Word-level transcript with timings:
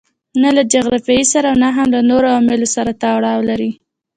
نه 0.41 0.49
له 0.55 0.63
جغرافیې 0.73 1.23
سره 1.33 1.47
او 1.51 1.57
نه 1.63 1.69
هم 1.75 1.87
له 1.95 1.99
نورو 2.09 2.25
عواملو 2.33 2.67
سره 2.75 2.91
تړاو 3.01 3.39
لري. 3.49 3.71